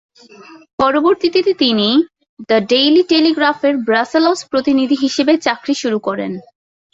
[0.79, 1.89] পরবর্তীতে তিনি
[2.49, 6.31] "the daily টেলিগ্রাফের" ব্রাসেলস প্রতিনিধি হিসেবে চাকরি শুরু করেন।